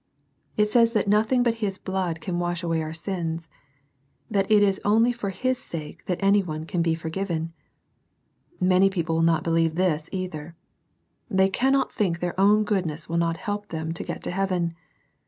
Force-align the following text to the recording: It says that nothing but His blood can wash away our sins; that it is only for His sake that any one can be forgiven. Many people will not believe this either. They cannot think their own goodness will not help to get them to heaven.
It 0.57 0.71
says 0.71 0.93
that 0.93 1.07
nothing 1.07 1.43
but 1.43 1.57
His 1.61 1.77
blood 1.77 2.21
can 2.21 2.39
wash 2.39 2.63
away 2.63 2.81
our 2.81 2.91
sins; 2.91 3.47
that 4.31 4.49
it 4.51 4.63
is 4.63 4.81
only 4.83 5.11
for 5.11 5.29
His 5.29 5.59
sake 5.59 6.07
that 6.07 6.17
any 6.23 6.41
one 6.41 6.65
can 6.65 6.81
be 6.81 6.95
forgiven. 6.95 7.53
Many 8.59 8.89
people 8.89 9.13
will 9.17 9.21
not 9.21 9.43
believe 9.43 9.75
this 9.75 10.09
either. 10.11 10.55
They 11.29 11.49
cannot 11.49 11.93
think 11.93 12.19
their 12.19 12.33
own 12.39 12.63
goodness 12.63 13.07
will 13.07 13.17
not 13.17 13.37
help 13.37 13.67
to 13.67 13.67
get 13.67 13.79
them 13.83 13.93
to 14.23 14.31
heaven. 14.31 14.75